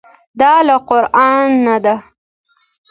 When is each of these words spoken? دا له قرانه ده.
دا 0.39 0.53
له 0.67 0.75
قرانه 0.87 1.75
ده. 1.85 1.95